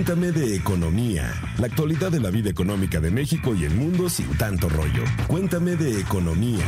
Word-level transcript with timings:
Cuéntame 0.00 0.32
de 0.32 0.56
economía, 0.56 1.30
la 1.58 1.66
actualidad 1.66 2.10
de 2.10 2.20
la 2.20 2.30
vida 2.30 2.48
económica 2.48 3.00
de 3.00 3.10
México 3.10 3.54
y 3.54 3.66
el 3.66 3.74
mundo 3.74 4.08
sin 4.08 4.34
tanto 4.38 4.70
rollo. 4.70 5.04
Cuéntame 5.26 5.76
de 5.76 6.00
economía. 6.00 6.64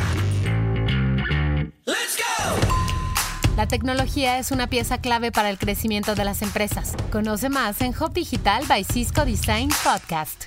La 3.57 3.67
tecnología 3.67 4.39
es 4.39 4.51
una 4.51 4.67
pieza 4.67 5.01
clave 5.01 5.33
para 5.33 5.49
el 5.49 5.57
crecimiento 5.57 6.15
de 6.15 6.27
las 6.27 6.43
empresas. 6.43 6.95
Conoce 7.11 7.49
más 7.49 7.81
en 7.81 7.95
Hub 7.99 8.13
Digital 8.13 8.65
by 8.69 8.85
Cisco 8.85 9.25
Design 9.25 9.71
Podcast. 9.83 10.45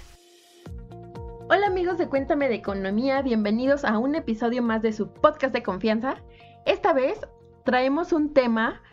Hola 1.49 1.65
amigos 1.65 1.97
de 1.97 2.07
Cuéntame 2.07 2.49
de 2.49 2.55
Economía, 2.55 3.23
bienvenidos 3.23 3.83
a 3.83 3.97
un 3.97 4.13
episodio 4.13 4.61
más 4.61 4.83
de 4.83 4.93
su 4.93 5.11
podcast 5.11 5.55
de 5.55 5.63
confianza. 5.63 6.17
Esta 6.67 6.93
vez 6.93 7.17
traemos 7.63 8.13
un 8.13 8.31
tema 8.31 8.83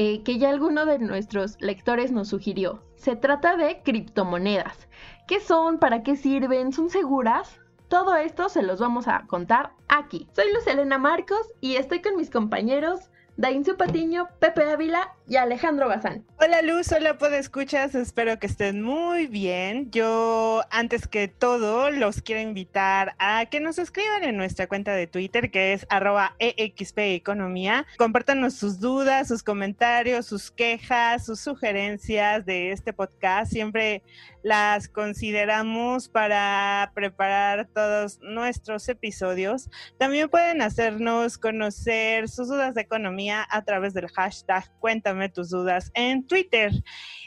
eh, 0.00 0.22
que 0.22 0.38
ya 0.38 0.50
alguno 0.50 0.86
de 0.86 1.00
nuestros 1.00 1.60
lectores 1.60 2.12
nos 2.12 2.28
sugirió. 2.28 2.84
Se 2.94 3.16
trata 3.16 3.56
de 3.56 3.82
criptomonedas. 3.82 4.88
¿Qué 5.26 5.40
son? 5.40 5.80
¿Para 5.80 6.04
qué 6.04 6.14
sirven? 6.14 6.72
¿Son 6.72 6.88
seguras? 6.88 7.60
Todo 7.88 8.14
esto 8.14 8.48
se 8.48 8.62
los 8.62 8.78
vamos 8.78 9.08
a 9.08 9.26
contar 9.26 9.72
aquí. 9.88 10.28
Soy 10.36 10.52
Luz 10.54 10.68
Elena 10.68 10.98
Marcos 10.98 11.52
y 11.60 11.74
estoy 11.74 12.00
con 12.00 12.14
mis 12.14 12.30
compañeros 12.30 13.10
Dainzu 13.36 13.76
Patiño, 13.76 14.28
Pepe 14.38 14.70
Ávila 14.70 15.16
y 15.28 15.36
Alejandro 15.36 15.88
Bazán. 15.88 16.24
Hola 16.40 16.62
Luz, 16.62 16.90
hola 16.92 17.18
escuchas, 17.36 17.94
espero 17.94 18.38
que 18.38 18.46
estén 18.46 18.80
muy 18.80 19.26
bien. 19.26 19.90
Yo 19.90 20.62
antes 20.70 21.06
que 21.06 21.28
todo 21.28 21.90
los 21.90 22.22
quiero 22.22 22.40
invitar 22.40 23.14
a 23.18 23.44
que 23.46 23.60
nos 23.60 23.78
escriban 23.78 24.24
en 24.24 24.36
nuestra 24.36 24.66
cuenta 24.68 24.92
de 24.92 25.06
Twitter 25.06 25.50
que 25.50 25.74
es 25.74 25.86
arroba 25.90 26.34
economía. 26.38 27.86
Compártanos 27.98 28.54
sus 28.54 28.80
dudas, 28.80 29.28
sus 29.28 29.42
comentarios, 29.42 30.26
sus 30.26 30.50
quejas, 30.50 31.26
sus 31.26 31.40
sugerencias 31.40 32.46
de 32.46 32.72
este 32.72 32.92
podcast. 32.92 33.52
Siempre 33.52 34.02
las 34.42 34.88
consideramos 34.88 36.08
para 36.08 36.92
preparar 36.94 37.68
todos 37.74 38.18
nuestros 38.22 38.88
episodios. 38.88 39.68
También 39.98 40.28
pueden 40.30 40.62
hacernos 40.62 41.36
conocer 41.36 42.28
sus 42.28 42.48
dudas 42.48 42.74
de 42.74 42.82
economía 42.82 43.46
a 43.50 43.62
través 43.62 43.92
del 43.92 44.08
hashtag 44.08 44.64
Cuéntame 44.78 45.17
tus 45.28 45.50
dudas 45.50 45.90
en 45.94 46.24
Twitter. 46.24 46.70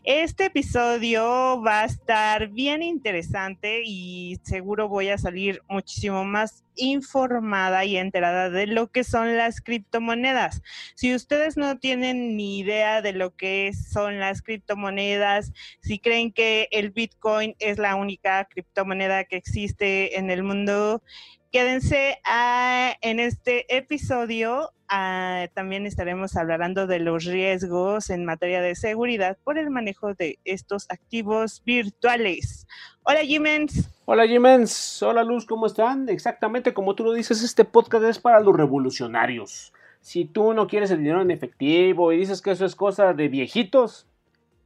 Este 0.06 0.45
episodio 0.45 1.61
va 1.61 1.81
a 1.81 1.86
estar 1.86 2.48
bien 2.48 2.81
interesante 2.81 3.81
y 3.83 4.39
seguro 4.44 4.88
voy 4.88 5.09
a 5.09 5.17
salir 5.17 5.61
muchísimo 5.67 6.23
más 6.23 6.64
informada 6.75 7.83
y 7.83 7.98
enterada 7.98 8.50
de 8.50 8.67
lo 8.67 8.88
que 8.88 9.03
son 9.03 9.36
las 9.36 9.59
criptomonedas. 9.59 10.61
Si 10.95 11.14
ustedes 11.14 11.58
no 11.58 11.78
tienen 11.78 12.38
ni 12.38 12.59
idea 12.59 13.02
de 13.02 13.14
lo 13.14 13.36
que 13.36 13.73
son 13.73 14.20
las 14.20 14.42
criptomonedas, 14.42 15.52
si 15.81 16.00
creen 16.00 16.31
que 16.31 16.70
el 16.72 16.92
Bitcoin 16.92 17.55
es 17.59 17.78
la 17.78 17.95
única 17.95 18.45
criptomoneda 18.45 19.26
que 19.26 19.36
existe 19.36 20.17
en 20.17 20.31
el 20.31 20.44
mundo, 20.44 21.03
quédense 21.52 22.19
ah, 22.23 22.94
en 23.02 23.19
este 23.19 23.75
episodio 23.75 24.71
Ah, 24.94 25.47
también 25.53 25.85
estaremos 25.85 26.35
hablando 26.35 26.85
de 26.85 26.99
los 26.99 27.23
riesgos 27.23 28.09
en 28.09 28.25
materia 28.25 28.59
de 28.61 28.75
seguridad 28.75 29.38
por 29.45 29.58
el 29.58 29.69
manejo 29.69 30.13
de 30.16 30.38
estos 30.43 30.85
activos 30.89 31.63
virtuales. 31.66 32.67
Hola 33.03 33.21
Jimens. 33.21 33.89
Hola 34.03 34.27
Jimens. 34.27 35.02
Hola 35.02 35.23
Luz, 35.23 35.45
¿cómo 35.45 35.66
están? 35.66 36.09
Exactamente 36.09 36.73
como 36.73 36.93
tú 36.93 37.05
lo 37.05 37.13
dices, 37.13 37.41
este 37.41 37.63
podcast 37.63 38.03
es 38.03 38.19
para 38.19 38.41
los 38.41 38.53
revolucionarios. 38.53 39.71
Si 40.02 40.25
tú 40.25 40.53
no 40.53 40.67
quieres 40.67 40.91
el 40.91 40.97
dinero 40.97 41.21
en 41.21 41.31
efectivo 41.31 42.11
y 42.11 42.17
dices 42.17 42.41
que 42.41 42.52
eso 42.52 42.65
es 42.65 42.75
cosa 42.75 43.13
de 43.13 43.30
viejitos, 43.30 44.08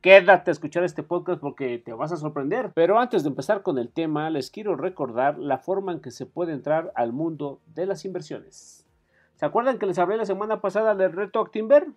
quédate 0.05 0.51
a 0.51 0.53
escuchar 0.53 0.83
este 0.83 1.01
podcast 1.01 1.41
porque 1.41 1.79
te 1.79 1.91
vas 1.91 2.11
a 2.11 2.17
sorprender. 2.17 2.71
Pero 2.75 2.99
antes 2.99 3.23
de 3.23 3.29
empezar 3.29 3.63
con 3.63 3.79
el 3.79 3.89
tema, 3.89 4.29
les 4.29 4.51
quiero 4.51 4.75
recordar 4.75 5.39
la 5.39 5.57
forma 5.57 5.93
en 5.93 5.99
que 5.99 6.11
se 6.11 6.27
puede 6.27 6.53
entrar 6.53 6.91
al 6.93 7.11
mundo 7.11 7.59
de 7.73 7.87
las 7.87 8.05
inversiones. 8.05 8.87
¿Se 9.33 9.47
acuerdan 9.47 9.79
que 9.79 9.87
les 9.87 9.97
hablé 9.97 10.17
la 10.17 10.27
semana 10.27 10.61
pasada 10.61 10.93
del 10.93 11.11
reto 11.11 11.39
Actinver? 11.39 11.87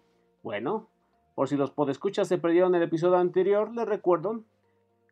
Bueno, 0.43 0.89
por 1.35 1.51
si 1.51 1.59
los 1.59 1.71
podescuchas 1.71 2.29
se 2.29 2.39
perdieron 2.39 2.75
el 2.75 2.83
episodio 2.83 3.19
anterior, 3.19 3.75
les 3.75 3.87
recuerdo 3.87 4.43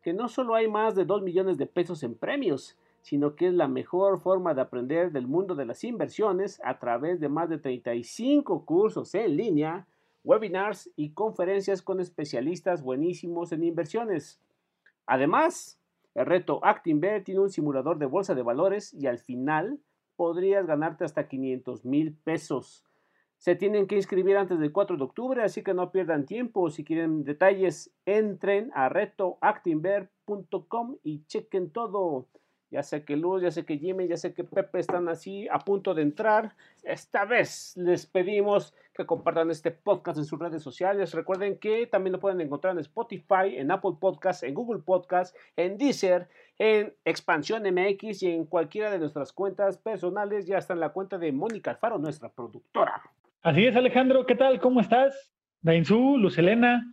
que 0.01 0.13
no 0.13 0.27
solo 0.27 0.55
hay 0.55 0.67
más 0.67 0.95
de 0.95 1.05
2 1.05 1.21
millones 1.21 1.59
de 1.59 1.67
pesos 1.67 2.01
en 2.01 2.15
premios, 2.15 2.79
sino 3.03 3.35
que 3.35 3.49
es 3.49 3.53
la 3.53 3.67
mejor 3.67 4.19
forma 4.21 4.55
de 4.55 4.61
aprender 4.61 5.11
del 5.11 5.27
mundo 5.27 5.53
de 5.53 5.67
las 5.67 5.83
inversiones 5.83 6.59
a 6.63 6.79
través 6.79 7.19
de 7.19 7.29
más 7.29 7.47
de 7.47 7.59
35 7.59 8.65
cursos 8.65 9.13
en 9.13 9.37
línea, 9.37 9.85
webinars 10.27 10.91
y 10.97 11.13
conferencias 11.13 11.81
con 11.81 12.01
especialistas 12.01 12.83
buenísimos 12.83 13.53
en 13.53 13.63
inversiones. 13.63 14.41
Además, 15.05 15.79
el 16.15 16.25
reto 16.25 16.59
Actinver 16.65 17.23
tiene 17.23 17.39
un 17.39 17.49
simulador 17.49 17.97
de 17.97 18.07
bolsa 18.07 18.35
de 18.35 18.43
valores 18.43 18.93
y 18.93 19.07
al 19.07 19.19
final 19.19 19.79
podrías 20.17 20.67
ganarte 20.67 21.05
hasta 21.05 21.29
500 21.29 21.85
mil 21.85 22.13
pesos. 22.13 22.83
Se 23.37 23.55
tienen 23.55 23.87
que 23.87 23.95
inscribir 23.95 24.35
antes 24.35 24.59
del 24.59 24.73
4 24.73 24.97
de 24.97 25.03
octubre, 25.03 25.43
así 25.43 25.63
que 25.63 25.73
no 25.73 25.91
pierdan 25.91 26.25
tiempo. 26.25 26.69
Si 26.71 26.83
quieren 26.83 27.23
detalles, 27.23 27.93
entren 28.05 28.69
a 28.73 28.89
retoactinver.com 28.89 30.97
y 31.03 31.23
chequen 31.25 31.69
todo. 31.69 32.27
Ya 32.69 32.83
sé 32.83 33.05
que 33.05 33.15
Luz, 33.15 33.41
ya 33.41 33.51
sé 33.51 33.65
que 33.65 33.77
Jimmy, 33.77 34.07
ya 34.07 34.17
sé 34.17 34.33
que 34.33 34.43
Pepe 34.43 34.79
están 34.79 35.07
así 35.07 35.47
a 35.49 35.59
punto 35.59 35.93
de 35.93 36.01
entrar. 36.01 36.53
Esta 36.83 37.23
vez 37.23 37.77
les 37.77 38.05
pedimos 38.05 38.73
que 38.93 39.05
compartan 39.05 39.51
este 39.51 39.71
podcast 39.71 40.17
en 40.17 40.25
sus 40.25 40.37
redes 40.37 40.63
sociales. 40.63 41.13
Recuerden 41.13 41.57
que 41.59 41.87
también 41.87 42.13
lo 42.13 42.19
pueden 42.19 42.41
encontrar 42.41 42.73
en 42.73 42.79
Spotify, 42.79 43.55
en 43.55 43.71
Apple 43.71 43.93
Podcasts, 43.99 44.43
en 44.43 44.53
Google 44.53 44.81
Podcasts, 44.81 45.37
en 45.55 45.77
Deezer, 45.77 46.27
en 46.59 46.93
Expansión 47.05 47.63
MX 47.63 48.23
y 48.23 48.31
en 48.31 48.45
cualquiera 48.45 48.91
de 48.91 48.99
nuestras 48.99 49.31
cuentas 49.31 49.77
personales. 49.77 50.45
Ya 50.45 50.57
está 50.57 50.73
en 50.73 50.81
la 50.81 50.89
cuenta 50.89 51.17
de 51.17 51.31
Mónica 51.31 51.71
Alfaro, 51.71 51.97
nuestra 51.99 52.27
productora. 52.29 53.01
Así 53.43 53.65
es, 53.65 53.75
Alejandro. 53.77 54.25
¿Qué 54.25 54.35
tal? 54.35 54.59
¿Cómo 54.59 54.81
estás? 54.81 55.31
Dainzú, 55.61 56.17
Luz 56.17 56.37
Elena. 56.37 56.91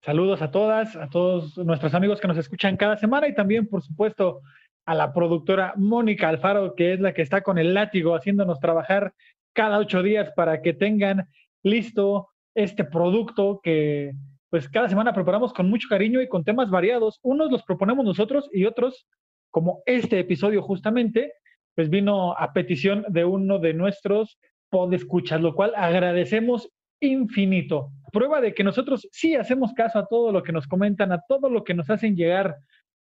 Saludos 0.00 0.42
a 0.42 0.50
todas, 0.50 0.96
a 0.96 1.08
todos 1.08 1.56
nuestros 1.58 1.94
amigos 1.94 2.20
que 2.20 2.26
nos 2.26 2.36
escuchan 2.36 2.76
cada 2.76 2.96
semana 2.96 3.28
y 3.28 3.34
también, 3.36 3.68
por 3.68 3.82
supuesto, 3.82 4.40
a 4.84 4.94
la 4.94 5.12
productora 5.12 5.74
Mónica 5.76 6.28
Alfaro, 6.28 6.74
que 6.74 6.94
es 6.94 7.00
la 7.00 7.12
que 7.12 7.22
está 7.22 7.42
con 7.42 7.58
el 7.58 7.74
látigo 7.74 8.14
haciéndonos 8.14 8.60
trabajar 8.60 9.14
cada 9.52 9.78
ocho 9.78 10.02
días 10.02 10.32
para 10.34 10.62
que 10.62 10.72
tengan 10.72 11.28
listo 11.62 12.28
este 12.54 12.84
producto 12.84 13.60
que 13.62 14.12
pues 14.50 14.68
cada 14.68 14.88
semana 14.88 15.14
preparamos 15.14 15.54
con 15.54 15.70
mucho 15.70 15.88
cariño 15.88 16.20
y 16.20 16.28
con 16.28 16.44
temas 16.44 16.68
variados. 16.68 17.20
Unos 17.22 17.50
los 17.50 17.62
proponemos 17.62 18.04
nosotros 18.04 18.50
y 18.52 18.66
otros, 18.66 19.06
como 19.50 19.82
este 19.86 20.18
episodio 20.18 20.60
justamente, 20.60 21.32
pues 21.74 21.88
vino 21.88 22.36
a 22.36 22.52
petición 22.52 23.06
de 23.08 23.24
uno 23.24 23.58
de 23.58 23.72
nuestros 23.72 24.38
podescuchas, 24.68 25.40
lo 25.40 25.54
cual 25.54 25.72
agradecemos 25.74 26.70
infinito. 27.00 27.92
Prueba 28.12 28.42
de 28.42 28.52
que 28.52 28.62
nosotros 28.62 29.08
sí 29.10 29.36
hacemos 29.36 29.72
caso 29.72 29.98
a 29.98 30.06
todo 30.06 30.32
lo 30.32 30.42
que 30.42 30.52
nos 30.52 30.66
comentan, 30.66 31.12
a 31.12 31.22
todo 31.26 31.48
lo 31.48 31.64
que 31.64 31.72
nos 31.72 31.88
hacen 31.88 32.14
llegar 32.14 32.56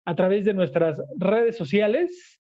a 0.10 0.16
través 0.16 0.44
de 0.44 0.56
nuestras 0.56 0.98
redes 1.18 1.56
sociales, 1.56 2.40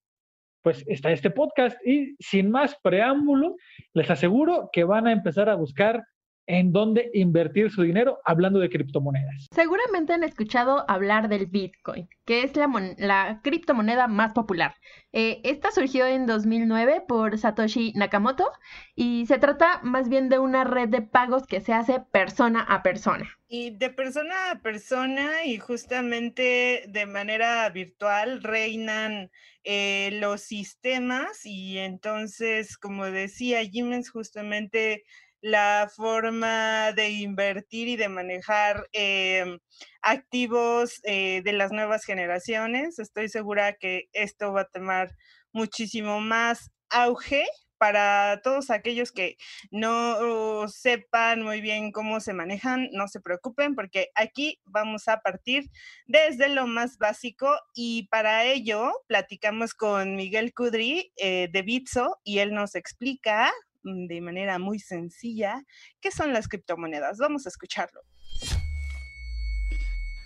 pues 0.63 0.84
está 0.88 1.12
este 1.12 1.30
podcast 1.30 1.78
y 1.85 2.16
sin 2.19 2.50
más 2.50 2.75
preámbulo, 2.81 3.57
les 3.94 4.09
aseguro 4.09 4.69
que 4.74 4.84
van 4.84 5.06
a 5.06 5.12
empezar 5.12 5.50
a 5.50 5.56
buscar 5.56 6.03
en 6.50 6.72
dónde 6.72 7.12
invertir 7.14 7.70
su 7.70 7.84
dinero 7.84 8.20
hablando 8.26 8.60
de 8.60 8.70
criptomonedas. 8.70 9.48
Seguramente 9.54 10.14
han 10.14 10.24
escuchado 10.24 10.84
hablar 10.90 11.30
del 11.30 11.46
Bitcoin, 11.46 12.10
que 12.26 12.42
es 12.42 12.54
la, 12.98 13.40
criptomoneda 13.44 14.08
más 14.08 14.34
popular. 14.34 14.74
Eh, 15.14 15.42
esta 15.44 15.70
surgió 15.70 16.08
en 16.08 16.26
2009 16.26 17.04
por 17.08 17.38
Satoshi 17.38 17.94
Nakamoto 17.96 18.52
y 18.96 19.28
se 19.28 19.38
trata 19.38 19.80
más 19.84 20.09
bien 20.09 20.28
de 20.28 20.40
una 20.40 20.64
red 20.64 20.90
de 20.90 21.04
pagos 21.04 21.46
que 21.46 21.62
se 21.62 21.72
hace 21.72 22.00
persona 22.12 22.62
a 22.62 22.82
persona. 22.82 23.30
Y 23.48 23.70
de 23.70 23.91
persona 23.91 24.52
a 24.52 24.62
persona 24.62 25.44
y 25.46 25.59
justamente 25.59 26.85
de 26.88 27.06
manera 27.06 27.70
virtual 27.70 28.41
reinan 28.41 29.29
eh, 29.64 30.09
los 30.14 30.41
sistemas 30.41 31.46
y 31.46 31.78
entonces, 31.78 32.76
como 32.76 33.06
decía 33.06 33.64
Jimens, 33.64 34.09
justamente 34.09 35.03
la 35.41 35.90
forma 35.96 36.91
de 36.94 37.09
invertir 37.09 37.88
y 37.88 37.96
de 37.96 38.09
manejar 38.09 38.88
em, 38.94 39.59
activos 40.02 41.00
eh, 41.03 41.41
de 41.44 41.53
las 41.53 41.72
nuevas 41.72 42.06
generaciones. 42.06 43.00
Estoy 43.00 43.30
segura 43.30 43.74
que 43.74 44.09
esto 44.14 44.53
va 44.53 44.62
a 44.62 44.66
tomar 44.66 45.16
muchísimo 45.52 46.20
más 46.20 46.72
auge 46.90 47.46
para 47.80 48.41
todos 48.44 48.70
aquellos 48.70 49.12
que 49.12 49.38
no 49.72 50.68
sepan 50.68 51.42
muy 51.42 51.62
bien 51.62 51.92
cómo 51.92 52.20
se 52.20 52.34
manejan, 52.34 52.90
no 52.92 53.08
se 53.08 53.22
preocupen 53.22 53.74
porque 53.74 54.09
aquí 54.16 54.59
vamos 54.66 55.08
a 55.08 55.22
partir 55.22 55.72
desde 56.06 56.50
lo 56.50 56.68
más 56.68 56.97
básico 56.97 57.50
y 57.74 58.08
para 58.09 58.44
ello 58.44 58.92
platicamos 59.08 59.74
con 59.74 60.16
Miguel 60.16 60.53
Cudri 60.53 61.14
eh, 61.16 61.47
de 61.52 61.62
Bitso 61.62 62.20
y 62.24 62.40
él 62.40 62.53
nos 62.53 62.76
explica 62.76 63.52
de 63.84 64.22
manera 64.22 64.59
muy 64.59 64.79
sencilla 64.79 65.64
qué 66.02 66.11
son 66.11 66.34
las 66.34 66.47
criptomonedas. 66.47 67.17
Vamos 67.17 67.46
a 67.46 67.49
escucharlo. 67.49 68.02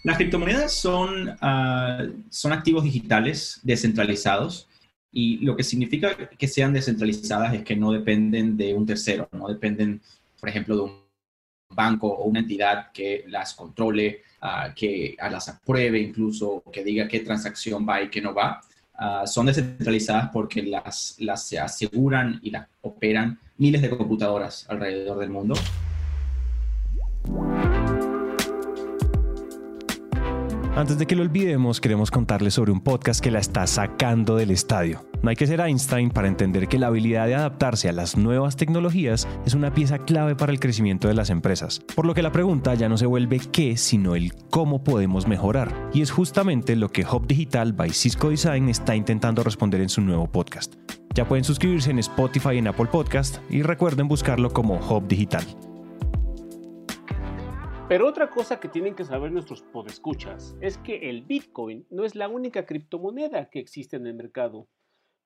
Las 0.03 0.17
criptomonedas 0.17 0.73
son, 0.73 1.35
ah, 1.39 2.05
son 2.29 2.51
activos 2.51 2.83
digitales 2.83 3.61
descentralizados 3.63 4.67
y 5.11 5.37
lo 5.37 5.55
que 5.55 5.63
significa 5.63 6.27
que 6.27 6.47
sean 6.47 6.73
descentralizadas 6.73 7.53
es 7.53 7.63
que 7.63 7.75
no 7.75 7.91
dependen 7.91 8.57
de 8.57 8.73
un 8.73 8.85
tercero, 8.85 9.29
no 9.31 9.47
dependen, 9.47 10.01
por 10.39 10.49
ejemplo, 10.49 10.75
de 10.75 10.81
un 10.81 11.03
banco 11.69 12.07
o 12.07 12.25
una 12.25 12.39
entidad 12.39 12.91
que 12.91 13.23
las 13.27 13.53
controle, 13.53 14.23
uh, 14.41 14.73
que 14.75 15.15
las 15.19 15.49
apruebe 15.49 15.99
incluso, 15.99 16.63
que 16.71 16.83
diga 16.83 17.07
qué 17.07 17.19
transacción 17.19 17.87
va 17.87 18.01
y 18.01 18.09
qué 18.09 18.21
no 18.21 18.33
va. 18.33 18.61
Ah, 18.95 19.25
son 19.25 19.47
descentralizadas 19.47 20.29
porque 20.31 20.61
las, 20.61 21.15
las 21.19 21.47
se 21.47 21.59
aseguran 21.59 22.39
y 22.43 22.51
las 22.51 22.67
operan 22.81 23.39
miles 23.57 23.81
de 23.81 23.89
computadoras 23.89 24.65
alrededor 24.69 25.19
del 25.19 25.29
mundo. 25.29 25.55
Antes 30.75 30.97
de 30.97 31.05
que 31.05 31.15
lo 31.15 31.21
olvidemos, 31.21 31.79
queremos 31.79 32.09
contarles 32.09 32.55
sobre 32.55 32.71
un 32.71 32.81
podcast 32.81 33.23
que 33.23 33.29
la 33.29 33.37
está 33.37 33.67
sacando 33.67 34.37
del 34.37 34.49
estadio. 34.49 35.05
No 35.21 35.29
hay 35.29 35.35
que 35.35 35.45
ser 35.45 35.59
Einstein 35.59 36.09
para 36.09 36.27
entender 36.27 36.67
que 36.67 36.79
la 36.79 36.87
habilidad 36.87 37.27
de 37.27 37.35
adaptarse 37.35 37.89
a 37.89 37.93
las 37.93 38.17
nuevas 38.17 38.55
tecnologías 38.55 39.27
es 39.45 39.53
una 39.53 39.71
pieza 39.71 39.99
clave 39.99 40.35
para 40.35 40.51
el 40.51 40.59
crecimiento 40.59 41.07
de 41.07 41.13
las 41.13 41.29
empresas. 41.29 41.79
Por 41.95 42.07
lo 42.07 42.15
que 42.15 42.23
la 42.23 42.31
pregunta 42.31 42.73
ya 42.73 42.89
no 42.89 42.97
se 42.97 43.05
vuelve 43.05 43.39
qué, 43.51 43.77
sino 43.77 44.15
el 44.15 44.33
cómo 44.49 44.83
podemos 44.83 45.27
mejorar. 45.27 45.91
Y 45.93 46.01
es 46.01 46.09
justamente 46.09 46.75
lo 46.75 46.89
que 46.89 47.05
Hub 47.05 47.27
Digital 47.27 47.73
by 47.73 47.91
Cisco 47.91 48.31
Design 48.31 48.67
está 48.67 48.95
intentando 48.95 49.43
responder 49.43 49.79
en 49.79 49.89
su 49.89 50.01
nuevo 50.01 50.25
podcast. 50.25 50.73
Ya 51.13 51.27
pueden 51.27 51.43
suscribirse 51.43 51.91
en 51.91 51.99
Spotify 51.99 52.55
y 52.55 52.57
en 52.57 52.67
Apple 52.67 52.87
Podcast 52.87 53.37
y 53.51 53.61
recuerden 53.61 54.07
buscarlo 54.07 54.51
como 54.51 54.77
Hub 54.77 55.07
Digital. 55.07 55.45
Pero 57.89 58.07
otra 58.07 58.29
cosa 58.29 58.61
que 58.61 58.69
tienen 58.69 58.95
que 58.95 59.03
saber 59.03 59.31
nuestros 59.31 59.61
podescuchas 59.61 60.55
es 60.61 60.77
que 60.77 61.09
el 61.09 61.21
Bitcoin 61.21 61.85
no 61.89 62.05
es 62.05 62.15
la 62.15 62.29
única 62.29 62.65
criptomoneda 62.65 63.49
que 63.49 63.59
existe 63.59 63.97
en 63.97 64.07
el 64.07 64.13
mercado. 64.13 64.67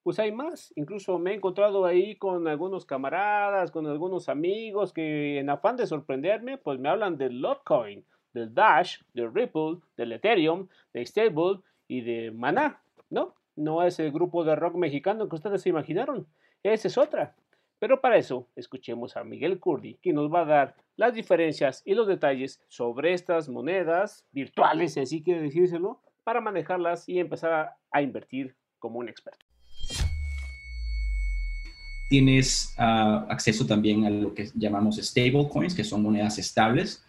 Pues 0.01 0.17
hay 0.17 0.31
más. 0.31 0.73
Incluso 0.75 1.19
me 1.19 1.31
he 1.31 1.35
encontrado 1.35 1.85
ahí 1.85 2.15
con 2.15 2.47
algunos 2.47 2.85
camaradas, 2.85 3.69
con 3.69 3.85
algunos 3.85 4.27
amigos 4.27 4.91
que 4.91 5.37
en 5.37 5.51
afán 5.51 5.77
de 5.77 5.85
sorprenderme, 5.85 6.57
pues 6.57 6.79
me 6.79 6.89
hablan 6.89 7.15
del 7.15 7.41
Lotcoin, 7.41 8.03
del 8.33 8.53
Dash, 8.53 9.01
del 9.13 9.31
Ripple, 9.31 9.77
del 9.95 10.13
Ethereum, 10.13 10.67
de 10.93 11.05
Stable 11.05 11.59
y 11.87 12.01
de 12.01 12.31
Mana, 12.31 12.81
¿no? 13.11 13.35
No 13.55 13.83
es 13.83 13.99
el 13.99 14.11
grupo 14.11 14.43
de 14.43 14.55
rock 14.55 14.75
mexicano 14.75 15.29
que 15.29 15.35
ustedes 15.35 15.61
se 15.61 15.69
imaginaron. 15.69 16.25
Esa 16.63 16.87
es 16.87 16.97
otra. 16.97 17.35
Pero 17.79 18.01
para 18.01 18.17
eso, 18.17 18.47
escuchemos 18.55 19.15
a 19.17 19.23
Miguel 19.23 19.59
Curdi, 19.59 19.99
que 20.01 20.11
nos 20.11 20.33
va 20.33 20.41
a 20.41 20.45
dar 20.45 20.75
las 20.95 21.13
diferencias 21.13 21.83
y 21.85 21.93
los 21.93 22.07
detalles 22.07 22.59
sobre 22.67 23.13
estas 23.13 23.49
monedas 23.49 24.25
virtuales, 24.31 24.93
si 24.93 24.99
así 25.01 25.21
quiere 25.21 25.41
decírselo, 25.41 26.01
para 26.23 26.41
manejarlas 26.41 27.07
y 27.07 27.19
empezar 27.19 27.77
a, 27.91 28.01
invertir 28.01 28.55
como 28.79 28.99
un 28.99 29.09
experto. 29.09 29.45
Tienes 32.09 32.73
ah, 32.77 33.25
acceso 33.29 33.65
también 33.65 34.05
a 34.05 34.09
lo 34.09 34.33
que 34.33 34.49
llamamos 34.55 34.97
stablecoins, 34.97 35.75
que 35.75 35.83
son 35.83 36.01
monedas 36.01 36.39
estables, 36.39 37.05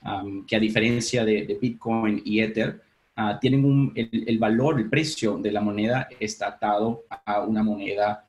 que 0.47 0.57
a 0.57 0.61
diferencia 0.61 1.25
de, 1.25 1.59
Bitcoin 1.61 2.21
y 2.25 2.41
Ether, 2.41 2.83
ah, 3.17 3.39
tienen 3.41 3.65
un, 3.65 3.93
el, 3.95 4.39
valor, 4.39 4.79
el 4.79 4.91
precio 4.91 5.39
de 5.39 5.51
la 5.51 5.63
moneda 5.63 6.09
está 6.21 6.49
atado 6.49 7.05
a 7.25 7.41
una 7.41 7.63
moneda 7.63 8.28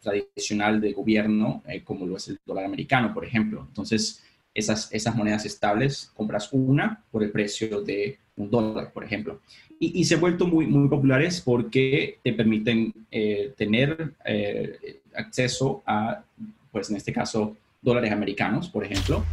tradicional 0.00 0.80
de 0.80 0.92
gobierno, 0.92 1.62
eh, 1.66 1.82
como 1.82 2.06
lo 2.06 2.16
es 2.16 2.28
el 2.28 2.38
dólar 2.44 2.64
americano, 2.64 3.14
por 3.14 3.24
ejemplo. 3.24 3.64
Entonces, 3.66 4.22
esas, 4.54 4.92
esas 4.92 5.14
monedas 5.14 5.46
estables, 5.46 6.12
compras 6.14 6.50
una 6.52 7.02
por 7.10 7.22
el 7.22 7.30
precio 7.30 7.80
de 7.80 8.18
un 8.36 8.50
dólar, 8.50 8.92
por 8.92 9.04
ejemplo. 9.04 9.40
Y, 9.80 10.04
se 10.04 10.16
han 10.16 10.20
vuelto 10.20 10.46
muy, 10.46 10.66
muy 10.66 10.88
populares 10.88 11.40
porque 11.40 12.18
te 12.24 12.32
permiten 12.32 12.92
eh, 13.12 13.54
tener 13.56 14.14
eh, 14.24 15.00
acceso 15.14 15.84
a, 15.86 16.24
pues 16.72 16.90
en 16.90 16.96
este 16.96 17.12
caso, 17.12 17.56
dólares 17.80 18.10
americanos, 18.10 18.68
por 18.68 18.84
ejemplo. 18.84 19.24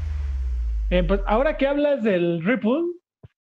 pues 1.07 1.19
ahora 1.25 1.57
que 1.57 1.65
hablas 1.65 2.03
del 2.03 2.43
Ripple, 2.43 2.83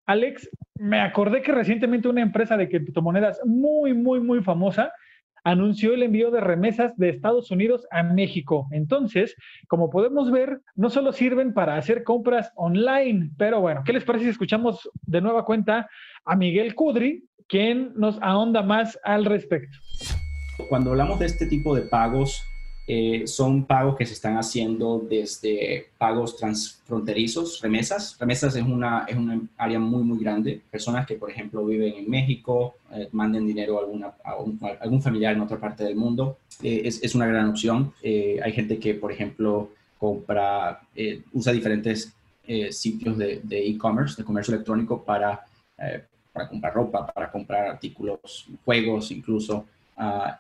Alex, 0.07 0.49
me 0.79 1.01
acordé 1.01 1.43
que 1.43 1.53
recientemente 1.53 2.09
una 2.09 2.23
empresa 2.23 2.57
de 2.57 2.69
criptomonedas 2.71 3.39
muy, 3.45 3.93
muy, 3.93 4.21
muy 4.21 4.43
famosa 4.43 4.91
anunció 5.45 5.93
el 5.93 6.03
envío 6.03 6.31
de 6.31 6.41
remesas 6.41 6.97
de 6.97 7.11
Estados 7.11 7.51
Unidos 7.51 7.87
a 7.91 8.03
México. 8.03 8.67
Entonces, 8.73 9.37
como 9.69 9.91
podemos 9.91 10.31
ver, 10.31 10.63
no 10.75 10.91
solo 10.91 11.13
sirven 11.13 11.53
para 11.53 11.77
hacer 11.77 12.03
compras 12.03 12.51
online, 12.57 13.31
pero 13.37 13.61
bueno, 13.61 13.83
¿qué 13.85 13.93
les 13.93 14.05
parece 14.05 14.25
si 14.25 14.31
escuchamos 14.31 14.89
de 15.03 15.21
nueva 15.21 15.45
cuenta 15.45 15.89
a 16.25 16.35
Miguel 16.37 16.75
Cudri, 16.75 17.29
quien 17.47 17.93
nos 17.95 18.21
ahonda 18.23 18.63
más 18.63 18.99
al 19.05 19.27
respecto? 19.27 19.77
Cuando 20.69 20.91
hablamos 20.91 21.19
de 21.19 21.27
este 21.27 21.47
tipo 21.47 21.75
de 21.75 21.83
pagos, 21.83 22.43
eh, 22.87 23.27
son 23.27 23.65
pagos 23.65 23.97
que 23.97 24.05
se 24.05 24.13
están 24.13 24.37
haciendo 24.37 24.99
desde 24.99 25.87
pagos 25.97 26.37
transfronterizos, 26.37 27.63
remesas. 27.63 28.19
Remesas 28.19 28.55
es 28.57 28.63
una, 28.63 29.07
es 29.09 29.17
una 29.17 29.41
área 29.57 29.79
muy, 29.79 30.03
muy 30.03 30.19
grande. 30.19 30.61
Personas 30.71 31.07
que, 31.07 31.15
por 31.15 31.31
ejemplo, 31.31 31.65
viven 31.65 31.95
en 31.95 32.11
México, 32.11 32.75
eh, 32.93 33.09
manden 33.13 33.47
dinero 33.47 33.79
a, 33.79 33.81
alguna, 33.81 34.15
a, 34.23 34.37
algún 34.81 35.01
familiar 35.01 35.35
en 35.35 35.41
otra 35.41 35.59
parte 35.59 35.83
del 35.83 35.97
mundo. 35.97 36.37
Eh, 36.63 36.83
es, 36.85 37.03
es, 37.03 37.15
una 37.15 37.27
gran 37.27 37.49
opción. 37.49 37.95
hay 38.03 38.53
gente 38.53 38.79
que, 38.79 38.95
por 38.95 39.11
ejemplo, 39.11 39.71
compra, 39.99 40.83
usa 41.33 41.53
diferentes 41.53 42.13
sitios 42.71 43.17
de 43.17 43.41
e-commerce, 43.51 44.17
de, 44.17 44.25
comercio 44.25 44.53
electrónico 44.53 45.03
para, 45.03 45.43
para 46.33 46.49
comprar 46.49 46.75
ropa, 46.75 47.07
para 47.07 47.31
comprar 47.31 47.67
artículos, 47.69 48.47
juegos 48.65 49.11
incluso 49.11 49.65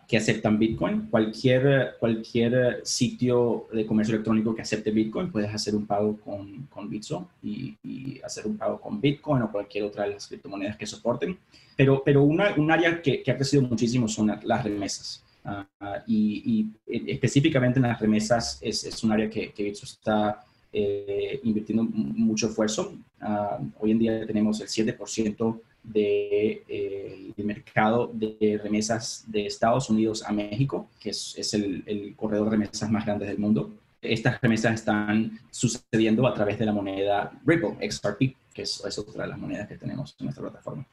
que 0.08 0.16
aceptan 0.16 0.58
Bitcoin. 0.58 1.06
Cualquier, 1.10 1.96
cualquier 2.00 2.80
sitio 2.84 3.68
de 3.72 3.86
comercio 3.86 4.14
electrónico 4.14 4.54
que 4.54 4.62
acepte 4.62 4.90
Bitcoin, 4.90 5.30
puedes 5.30 5.52
hacer 5.54 5.74
un 5.74 5.86
pago 5.86 6.16
con, 6.18 6.66
con 6.66 6.88
Bitso 6.88 7.28
y, 7.42 7.76
hacer 8.24 8.46
un 8.46 8.56
pago 8.56 8.80
con 8.80 9.00
Bitcoin 9.00 9.42
o 9.42 9.52
cualquier 9.52 9.84
otra 9.84 10.04
de 10.04 10.14
las 10.14 10.26
criptomonedas 10.26 10.76
que 10.76 10.86
soporten. 10.86 11.38
Pero, 11.76 12.02
pero 12.04 12.22
una, 12.22 12.54
un 12.56 12.70
área 12.70 13.00
que, 13.02 13.22
ha 13.26 13.36
crecido 13.36 13.62
muchísimo 13.62 14.08
son 14.08 14.38
las 14.42 14.64
remesas. 14.64 15.22
Ah, 15.44 15.66
y, 16.06 16.70
específicamente 16.86 17.78
en 17.78 17.84
las 17.84 18.00
remesas 18.00 18.58
es, 18.62 18.84
es 18.84 19.04
un 19.04 19.12
área 19.12 19.28
que, 19.28 19.52
que 19.52 19.62
Bitso 19.62 19.84
está 19.84 20.42
eh, 20.72 21.38
invirtiendo 21.44 21.84
mucho 21.84 22.48
esfuerzo. 22.48 22.94
Ah, 23.20 23.60
hoy 23.78 23.92
en 23.92 23.98
día 24.00 24.26
tenemos 24.26 24.60
el 24.60 24.66
7% 24.66 25.60
del 25.84 25.92
de, 25.92 26.64
eh, 26.68 27.44
mercado 27.44 28.10
de 28.12 28.58
remesas 28.62 29.24
de 29.26 29.46
Estados 29.46 29.90
Unidos 29.90 30.24
a 30.24 30.32
México, 30.32 30.88
que 30.98 31.10
es, 31.10 31.34
es 31.36 31.54
el, 31.54 31.82
el, 31.86 32.16
corredor 32.16 32.46
de 32.46 32.52
remesas 32.52 32.90
más 32.90 33.04
grande 33.04 33.26
del 33.26 33.38
mundo. 33.38 33.74
Estas 34.00 34.40
remesas 34.40 34.74
están 34.74 35.38
sucediendo 35.50 36.26
a 36.26 36.34
través 36.34 36.58
de 36.58 36.66
la 36.66 36.72
moneda 36.72 37.32
Ripple, 37.44 37.76
XRP, 37.90 38.34
que 38.54 38.62
es, 38.62 38.98
otra 38.98 39.24
de 39.24 39.28
las 39.30 39.38
monedas 39.38 39.68
que 39.68 39.76
tenemos 39.76 40.16
en 40.18 40.26
nuestra 40.26 40.42
plataforma. 40.42 40.86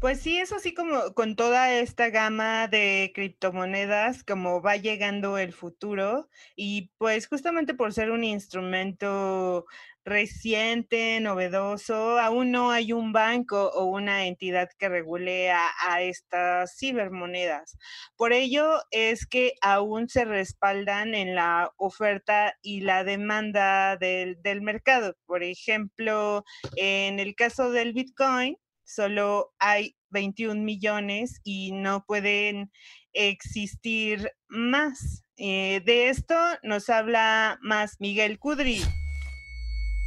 Pues 0.00 0.20
sí, 0.20 0.36
es 0.36 0.52
así 0.52 0.74
como 0.74 1.14
con 1.14 1.36
toda 1.36 1.72
esta 1.72 2.10
gama 2.10 2.66
de 2.66 3.12
criptomonedas, 3.14 4.24
como 4.24 4.60
va 4.60 4.76
llegando 4.76 5.38
el 5.38 5.52
futuro 5.52 6.28
y 6.56 6.90
pues 6.98 7.28
justamente 7.28 7.72
por 7.72 7.92
ser 7.92 8.10
un 8.10 8.24
instrumento 8.24 9.64
reciente, 10.04 11.20
novedoso, 11.20 12.18
aún 12.18 12.50
no 12.50 12.70
hay 12.70 12.92
un 12.92 13.12
banco 13.12 13.70
o 13.70 13.84
una 13.84 14.26
entidad 14.26 14.68
que 14.78 14.88
regule 14.88 15.50
a, 15.50 16.02
estas 16.02 16.76
cibermonedas. 16.76 17.76
Por 18.16 18.32
ello 18.32 18.80
es 18.90 19.26
que 19.26 19.54
aún 19.60 20.08
se 20.08 20.24
respaldan 20.24 21.14
en 21.14 21.34
la 21.34 21.72
oferta 21.76 22.54
y 22.62 22.80
la 22.80 23.04
demanda 23.04 23.96
del, 23.96 24.40
del 24.42 24.62
mercado. 24.62 25.14
Por 25.26 25.42
ejemplo, 25.42 26.44
en 26.76 27.20
el 27.20 27.34
caso 27.34 27.70
del 27.70 27.92
Bitcoin, 27.92 28.56
solo 28.84 29.52
hay 29.58 29.96
21 30.10 30.62
millones 30.62 31.40
y 31.44 31.72
no 31.72 32.04
pueden 32.04 32.70
existir 33.12 34.30
más. 34.48 35.24
Eh, 35.36 35.82
de 35.84 36.08
esto 36.08 36.36
nos 36.62 36.88
habla 36.88 37.58
más 37.62 37.96
Miguel 38.00 38.38
Cudri. 38.38 38.80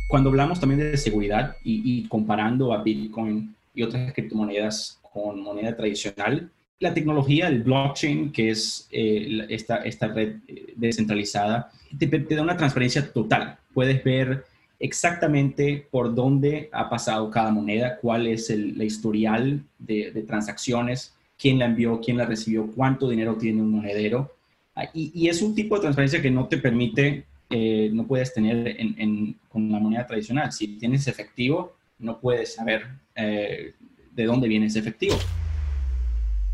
Cuando 0.08 0.30
hablamos 0.30 0.60
también 0.60 0.80
de 0.80 0.98
seguridad 0.98 1.58
y, 1.64 2.08
comparando 2.08 2.74
a 2.74 2.84
Bitcoin 2.84 3.56
y 3.74 3.84
otras 3.84 4.14
criptomonedas 4.14 5.00
con 5.14 5.42
moneda 5.42 5.76
tradicional, 5.76 6.50
la 6.80 6.94
tecnología, 6.94 7.48
el 7.48 7.64
blockchain, 7.64 8.32
que 8.32 8.50
es 8.50 8.88
eh, 8.92 9.46
esta, 9.50 9.78
esta 9.78 10.08
red 10.08 10.36
eh, 10.48 10.74
descentralizada, 10.76 11.72
te, 11.98 12.08
te 12.08 12.36
da 12.36 12.42
una 12.42 12.58
transparencia 12.58 13.12
total. 13.12 13.58
Puedes 13.74 14.04
ver 14.04 14.46
exactamente 14.80 15.88
por 15.90 16.14
dónde 16.14 16.70
ha 16.72 16.90
pasado 16.90 17.30
cada 17.32 17.52
moneda, 17.52 17.98
cuál 17.98 18.28
es 18.28 18.50
el, 18.50 18.82
historial 18.82 19.64
de, 19.80 20.24
transacciones, 20.28 21.14
quién 21.38 21.60
la 21.60 21.66
envió, 21.66 22.00
quién 22.02 22.18
la 22.18 22.26
recibió, 22.26 22.68
cuánto 22.76 23.10
dinero 23.10 23.36
tiene 23.36 23.62
un 23.62 23.72
monedero. 23.72 24.32
Ah, 24.76 24.90
y, 24.94 25.28
es 25.28 25.42
un 25.42 25.56
tipo 25.56 25.76
de 25.76 25.82
transparencia 25.82 26.22
que 26.22 26.32
no 26.32 26.48
te 26.48 26.58
permite, 26.58 27.26
eh, 27.50 27.90
no 27.94 28.08
puedes 28.08 28.34
tener 28.34 28.78
con 29.50 29.72
la 29.72 29.80
moneda 29.80 30.06
tradicional. 30.06 30.52
Si 30.52 30.78
tienes 30.78 31.08
efectivo, 31.08 31.76
no 32.00 32.20
puedes 32.20 32.56
saber 32.56 32.88
eh, 33.16 33.74
de 34.12 34.26
dónde 34.26 34.48
viene 34.48 34.68
ese 34.68 34.80
efectivo. 34.80 35.16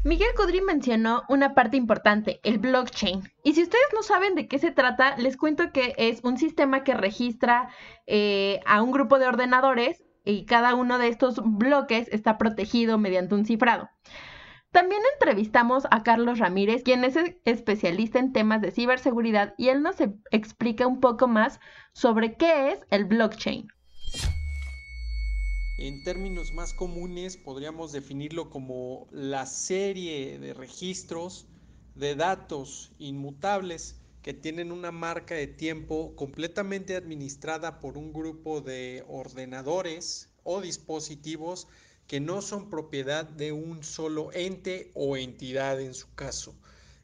Miguel 0.04 0.30
Cudri 0.36 0.62
mencionó 0.62 1.24
una 1.30 1.54
parte 1.54 1.78
importante, 1.78 2.40
el 2.44 2.58
blockchain. 2.58 3.22
Y 3.44 3.54
si 3.54 3.62
ustedes 3.62 3.86
no 3.94 4.02
saben 4.02 4.34
de 4.34 4.48
qué 4.48 4.58
se 4.58 4.72
trata, 4.72 5.16
les 5.18 5.38
cuento 5.38 5.72
que 5.72 5.94
es 5.98 6.22
un 6.24 6.40
sistema 6.40 6.84
que 6.84 6.96
registra 6.96 7.70
eh, 8.08 8.62
a 8.66 8.82
un 8.82 8.92
grupo 8.92 9.20
de 9.20 9.28
ordenadores 9.28 10.04
y 10.26 10.46
cada 10.46 10.74
uno 10.74 10.98
de 10.98 11.08
estos 11.08 11.40
bloques 11.44 12.08
está 12.12 12.40
protegido 12.40 12.98
mediante 12.98 13.36
un 13.36 13.46
cifrado. 13.46 13.90
También 14.72 15.02
entrevistamos 15.14 15.84
a 15.92 16.02
Carlos 16.02 16.40
Ramírez, 16.40 16.84
quien 16.84 17.04
es 17.04 17.16
especialista 17.44 18.20
en 18.20 18.32
temas 18.32 18.62
de 18.62 18.72
ciberseguridad 18.72 19.54
y 19.58 19.68
él 19.68 19.84
nos 19.84 20.00
e-, 20.00 20.14
explica 20.32 20.88
un 20.88 21.02
poco 21.02 21.28
más 21.28 21.60
sobre 21.92 22.36
qué 22.36 22.72
es 22.72 22.80
el 22.90 23.04
blockchain. 23.04 23.68
En 25.78 26.04
términos 26.04 26.54
más 26.54 26.74
comunes 26.74 27.36
podríamos 27.36 27.92
definirlo 27.92 28.50
como 28.50 29.08
la 29.12 29.46
serie 29.46 30.40
de 30.40 30.54
registros 30.54 31.48
de 31.96 32.16
datos 32.16 32.94
inmutables 32.98 34.00
que 34.22 34.34
tienen 34.34 34.72
una 34.72 34.92
marca 34.92 35.36
de 35.36 35.48
tiempo 35.48 36.16
completamente 36.16 36.96
administrada 36.96 37.80
por 37.80 37.98
un 37.98 38.14
grupo 38.14 38.62
de 38.62 39.04
ordenadores 39.10 40.30
o 40.44 40.62
dispositivos 40.62 41.68
que 42.12 42.20
no 42.20 42.42
son 42.42 42.70
propiedad 42.70 43.24
de 43.24 43.54
un 43.54 43.86
solo 43.86 44.34
ente 44.34 44.92
o 44.96 45.16
entidad 45.16 45.80
en 45.80 45.94
su 45.94 46.14
caso. 46.14 46.54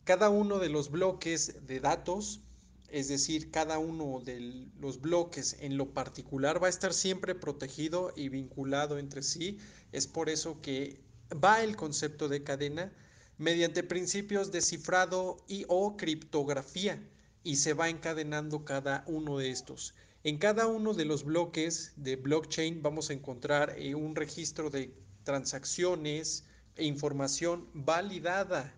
Cada 0.04 0.28
uno 0.28 0.60
de 0.60 0.68
los 0.68 0.92
bloques 0.92 1.66
de 1.66 1.80
datos, 1.80 2.42
es 2.90 3.08
decir, 3.08 3.50
cada 3.50 3.80
uno 3.80 4.20
de 4.20 4.68
los 4.78 5.00
bloques 5.00 5.56
en 5.62 5.78
lo 5.78 5.94
particular 5.94 6.62
va 6.62 6.68
a 6.68 6.72
estar 6.72 6.94
siempre 6.94 7.36
protegido 7.36 8.12
y 8.18 8.28
vinculado 8.28 9.00
entre 9.00 9.24
sí. 9.24 9.60
Es 9.94 10.08
por 10.08 10.28
eso 10.28 10.60
que 10.62 11.00
va 11.42 11.64
el 11.64 11.78
concepto 11.78 12.28
de 12.28 12.44
cadena 12.44 12.92
mediante 13.38 13.84
principios 13.84 14.52
de 14.52 14.62
cifrado 14.62 15.38
y 15.48 15.64
o 15.70 15.96
criptografía 15.96 17.02
y 17.46 17.56
se 17.56 17.74
va 17.74 17.88
encadenando 17.88 18.66
cada 18.66 19.06
uno 19.08 19.38
de 19.38 19.52
estos. 19.52 19.94
En 20.28 20.40
cada 20.40 20.68
uno 20.68 20.94
de 20.94 21.06
los 21.06 21.24
bloques 21.24 21.94
de 21.96 22.18
blockchain 22.18 22.82
vamos 22.82 23.10
a 23.10 23.14
encontrar 23.14 23.76
eh, 23.78 23.96
un 23.96 24.14
registro 24.14 24.70
de 24.70 24.94
transacciones 25.24 26.44
e 26.76 26.84
información 26.84 27.70
validada. 27.74 28.74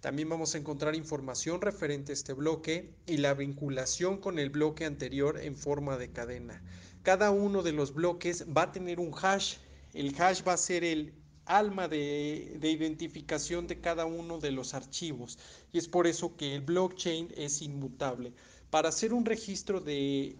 También 0.00 0.30
vamos 0.30 0.54
a 0.54 0.58
encontrar 0.58 0.94
información 0.94 1.60
referente 1.60 2.12
a 2.12 2.14
este 2.14 2.32
bloque 2.32 2.94
y 3.06 3.18
la 3.18 3.34
vinculación 3.34 4.16
con 4.16 4.38
el 4.38 4.48
bloque 4.48 4.86
anterior 4.86 5.38
en 5.38 5.54
forma 5.54 5.98
de 5.98 6.12
cadena. 6.12 6.62
Cada 7.02 7.30
uno 7.30 7.62
de 7.62 7.72
los 7.72 7.92
bloques 7.92 8.46
va 8.56 8.62
a 8.62 8.72
tener 8.72 8.98
un 8.98 9.12
hash. 9.20 9.56
El 9.92 10.18
hash 10.18 10.44
va 10.48 10.54
a 10.54 10.56
ser 10.56 10.82
el 10.82 11.12
alma 11.44 11.88
de, 11.88 12.56
de, 12.58 12.70
identificación 12.70 13.66
de 13.66 13.82
cada 13.82 14.06
uno 14.06 14.38
de 14.38 14.50
los 14.50 14.72
archivos 14.72 15.38
y 15.74 15.78
es 15.78 15.88
por 15.88 16.06
eso 16.06 16.38
que 16.38 16.54
el 16.54 16.62
blockchain 16.62 17.34
es 17.36 17.60
inmutable. 17.60 18.32
Para 18.70 18.88
hacer 18.88 19.12
un 19.12 19.26
registro 19.26 19.80
de 19.82 20.36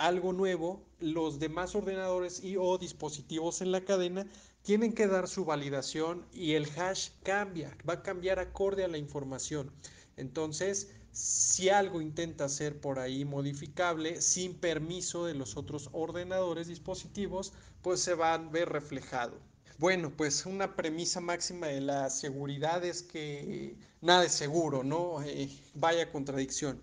algo 0.00 0.32
nuevo, 0.32 0.82
los 0.98 1.38
demás 1.38 1.74
ordenadores 1.74 2.42
y 2.42 2.56
o 2.56 2.78
dispositivos 2.78 3.60
en 3.60 3.70
la 3.70 3.82
cadena 3.82 4.26
tienen 4.62 4.94
que 4.94 5.06
dar 5.06 5.28
su 5.28 5.44
validación 5.44 6.26
y 6.32 6.54
el 6.54 6.66
hash 6.78 7.10
cambia, 7.22 7.76
va 7.88 7.94
a 7.94 8.02
cambiar 8.02 8.38
acorde 8.38 8.82
a 8.82 8.88
la 8.88 8.98
información. 8.98 9.70
Entonces, 10.16 10.90
si 11.12 11.68
algo 11.68 12.00
intenta 12.00 12.48
ser 12.48 12.80
por 12.80 12.98
ahí 12.98 13.24
modificable 13.24 14.20
sin 14.22 14.54
permiso 14.54 15.26
de 15.26 15.34
los 15.34 15.56
otros 15.56 15.90
ordenadores, 15.92 16.68
dispositivos, 16.68 17.52
pues 17.82 18.00
se 18.00 18.14
va 18.14 18.34
a 18.34 18.38
ver 18.38 18.70
reflejado. 18.70 19.38
Bueno, 19.78 20.12
pues 20.16 20.46
una 20.46 20.76
premisa 20.76 21.20
máxima 21.20 21.66
de 21.66 21.80
la 21.80 22.10
seguridad 22.10 22.84
es 22.84 23.02
que 23.02 23.76
nada 24.00 24.24
es 24.24 24.32
seguro, 24.32 24.82
¿no? 24.82 25.22
Eh, 25.22 25.50
vaya 25.74 26.10
contradicción. 26.10 26.80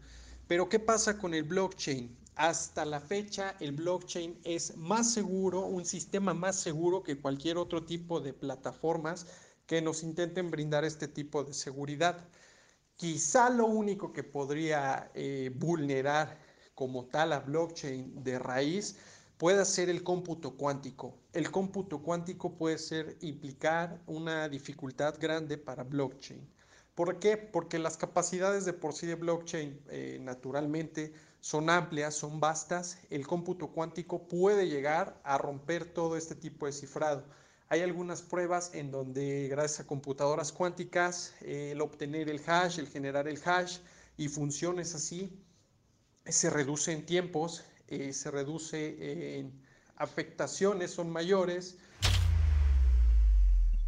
Pero 0.48 0.70
¿qué 0.70 0.80
pasa 0.80 1.18
con 1.18 1.34
el 1.34 1.44
blockchain? 1.44 2.16
Hasta 2.38 2.86
la 2.86 3.00
fecha, 3.00 3.56
el 3.60 3.72
blockchain 3.72 4.40
es 4.44 4.78
más 4.78 5.12
seguro, 5.12 5.62
un 5.62 5.86
sistema 5.86 6.36
más 6.36 6.56
seguro 6.56 7.02
que 7.02 7.20
cualquier 7.20 7.58
otro 7.58 7.84
tipo 7.84 8.20
de 8.20 8.32
plataformas 8.32 9.26
que 9.66 9.82
nos 9.82 10.04
intenten 10.04 10.52
brindar 10.52 10.86
este 10.86 11.08
tipo 11.08 11.44
de 11.44 11.56
seguridad. 11.56 12.30
Quizá 12.96 13.50
lo 13.50 13.66
único 13.66 14.14
que 14.14 14.24
podría 14.24 15.10
eh, 15.16 15.52
vulnerar 15.56 16.38
como 16.76 17.06
tal 17.06 17.34
a 17.34 17.40
blockchain 17.40 18.24
de 18.24 18.38
raíz 18.38 18.98
pueda 19.40 19.66
ser 19.66 19.90
el 19.90 20.04
cómputo 20.04 20.56
cuántico. 20.56 21.18
El 21.34 21.50
cómputo 21.50 22.04
cuántico 22.04 22.56
puede 22.56 22.78
ser 22.78 23.18
implicar 23.22 24.00
una 24.06 24.48
dificultad 24.48 25.16
grande 25.20 25.58
para 25.58 25.84
blockchain. 25.84 26.48
¿Por 26.94 27.18
qué? 27.18 27.36
Porque 27.36 27.80
las 27.80 27.98
capacidades 27.98 28.64
de 28.66 28.74
por 28.74 28.94
sí 28.94 29.08
de 29.08 29.16
blockchain 29.16 29.80
eh, 29.90 30.20
naturalmente 30.22 31.14
son 31.40 31.70
amplias, 31.70 32.16
son 32.16 32.40
vastas, 32.40 33.00
el 33.10 33.26
cómputo 33.26 33.68
cuántico 33.68 34.28
puede 34.28 34.68
llegar 34.68 35.20
a 35.24 35.38
romper 35.38 35.86
todo 35.86 36.18
este 36.18 36.36
tipo 36.36 36.66
de 36.66 36.72
cifrado. 36.72 37.24
Hay 37.70 37.82
algunas 37.82 38.22
pruebas 38.22 38.74
en 38.74 38.92
donde 38.92 39.48
gracias 39.50 39.82
a 39.82 39.88
computadoras 39.88 40.52
cuánticas, 40.52 41.34
el 41.42 41.82
obtener 41.82 42.30
el 42.30 42.42
hash, 42.48 42.80
el 42.80 42.88
generar 42.88 43.28
el 43.28 43.40
hash 43.44 43.80
y 44.16 44.30
funciones 44.30 44.96
así, 44.96 45.44
se 46.26 46.50
reduce 46.50 46.92
en 46.92 47.06
tiempos, 47.06 47.64
eh, 47.88 48.14
se 48.14 48.32
reduce 48.32 49.40
en 49.40 49.62
afectaciones, 49.98 50.92
son 50.92 51.10
mayores, 51.10 51.78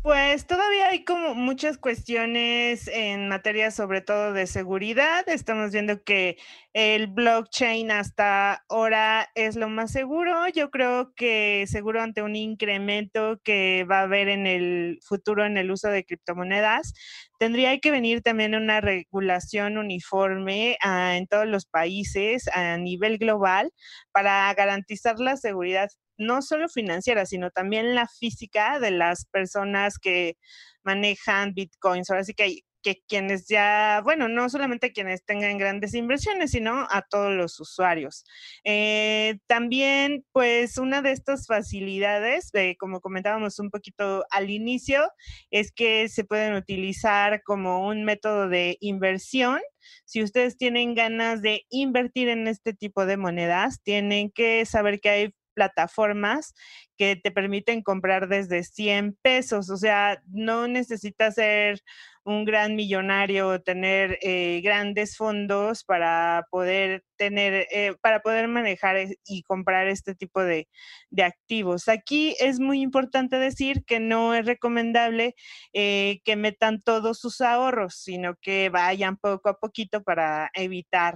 pues 0.01 0.47
todavía 0.47 0.89
hay 0.89 1.03
como 1.03 1.35
muchas 1.35 1.77
cuestiones 1.77 2.87
en 2.87 3.27
materia 3.27 3.69
sobre 3.69 4.01
todo 4.01 4.31
de 4.31 4.47
seguridad. 4.47 5.27
Estamos 5.27 5.71
viendo 5.71 6.03
que 6.03 6.37
el 6.73 7.07
blockchain 7.07 7.91
hasta 7.91 8.63
ahora 8.69 9.29
es 9.35 9.57
lo 9.57 9.67
más 9.67 9.91
seguro. 9.91 10.47
Yo 10.47 10.71
creo 10.71 11.13
que 11.15 11.65
seguro 11.67 12.01
ante 12.01 12.21
un 12.21 12.37
incremento 12.37 13.41
que 13.43 13.85
va 13.91 13.99
a 13.99 14.03
haber 14.03 14.29
en 14.29 14.47
el 14.47 14.99
futuro 15.03 15.45
en 15.45 15.57
el 15.57 15.69
uso 15.69 15.89
de 15.89 16.05
criptomonedas, 16.05 16.93
tendría 17.37 17.77
que 17.79 17.91
venir 17.91 18.21
también 18.21 18.55
una 18.55 18.79
regulación 18.81 19.77
uniforme 19.77 20.77
ah, 20.81 21.17
en 21.17 21.27
todos 21.27 21.45
los 21.45 21.65
países 21.65 22.47
a 22.53 22.77
nivel 22.77 23.17
global 23.17 23.71
para 24.13 24.53
garantizar 24.53 25.19
la 25.19 25.35
seguridad 25.35 25.89
no 26.19 26.41
solo 26.41 26.69
financiera, 26.69 27.25
sino 27.25 27.49
también 27.49 27.95
la 27.95 28.07
física 28.07 28.79
de 28.79 28.91
las 28.91 29.25
personas 29.25 29.97
que 29.97 30.37
manejan 30.83 31.53
bitcoins. 31.53 32.09
Ahora 32.09 32.23
sí 32.23 32.33
que, 32.33 32.59
que 32.81 33.01
quienes 33.07 33.47
ya, 33.47 34.01
bueno, 34.03 34.27
no 34.27 34.49
solamente 34.49 34.91
quienes 34.91 35.23
tengan 35.25 35.57
grandes 35.57 35.93
inversiones, 35.93 36.51
sino 36.51 36.87
a 36.89 37.05
todos 37.09 37.31
los 37.31 37.59
usuarios. 37.59 38.23
Eh, 38.63 39.39
también, 39.47 40.25
pues, 40.31 40.77
una 40.77 41.01
de 41.01 41.11
estas 41.11 41.47
facilidades, 41.47 42.51
como 42.79 43.01
comentábamos 43.01 43.59
un 43.59 43.69
poquito 43.69 44.25
al 44.31 44.49
inicio, 44.49 45.09
es 45.51 45.71
que 45.71 46.09
se 46.09 46.23
pueden 46.23 46.53
utilizar 46.53 47.43
como 47.43 47.87
un 47.87 48.03
método 48.03 48.47
de 48.47 48.77
inversión. 48.79 49.59
Si 50.05 50.21
ustedes 50.23 50.57
tienen 50.57 50.93
ganas 50.95 51.41
de 51.41 51.65
invertir 51.69 52.29
en 52.29 52.47
este 52.47 52.73
tipo 52.73 53.05
de 53.05 53.17
monedas, 53.17 53.81
tienen 53.83 54.31
que 54.31 54.65
saber 54.65 54.99
que 54.99 55.09
hay 55.09 55.33
plataformas 55.59 56.53
que 56.97 57.17
te 57.17 57.31
permiten 57.31 57.81
comprar 57.81 58.29
desde 58.29 58.63
100 58.63 59.17
pesos. 59.21 59.69
O 59.69 59.75
sea, 59.75 60.21
no 60.31 60.69
necesitas 60.69 61.35
ser 61.35 61.81
un 62.23 62.45
gran 62.45 62.75
millonario 62.75 63.49
o 63.49 63.59
tener 63.59 64.19
eh, 64.21 64.61
grandes 64.63 65.17
fondos 65.17 65.83
para 65.83 66.45
poder 66.49 67.03
tener, 67.17 67.67
eh, 67.71 67.95
para 68.01 68.21
poder 68.21 68.47
manejar 68.47 68.97
y 69.25 69.43
comprar 69.43 69.87
este 69.89 70.15
tipo 70.15 70.41
de, 70.41 70.69
de, 71.09 71.23
activos. 71.23 71.89
Aquí 71.89 72.35
es 72.39 72.59
muy 72.59 72.81
importante 72.81 73.37
decir 73.37 73.83
que 73.85 73.99
no 73.99 74.33
es 74.33 74.45
recomendable 74.45 75.35
eh, 75.73 76.21
que 76.23 76.35
metan 76.37 76.81
todos 76.81 77.19
sus 77.19 77.41
ahorros, 77.41 77.95
sino 77.95 78.35
que 78.41 78.69
vayan 78.69 79.17
poco 79.17 79.49
a 79.49 79.57
poquito 79.59 80.03
para 80.03 80.51
evitar 80.53 81.15